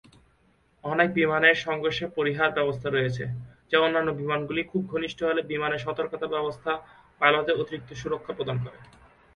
[0.83, 3.23] অনেক বিমানের সংঘর্ষের পরিহার ব্যবস্থা রয়েছে,
[3.71, 6.71] যা অন্যান্য বিমানগুলি খুব ঘনিষ্ঠ হলে বিমানের সতর্কতা ব্যবস্থা
[7.21, 8.79] পাইলটদের অতিরিক্ত সুরক্ষা প্রদান করে।